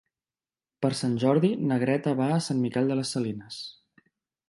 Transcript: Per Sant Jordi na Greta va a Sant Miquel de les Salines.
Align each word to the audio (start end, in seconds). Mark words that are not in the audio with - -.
Per 0.85 0.91
Sant 1.01 1.13
Jordi 1.25 1.53
na 1.73 1.79
Greta 1.85 2.17
va 2.23 2.33
a 2.39 2.43
Sant 2.49 2.65
Miquel 2.67 2.93
de 2.93 3.01
les 3.01 3.17
Salines. 3.19 3.65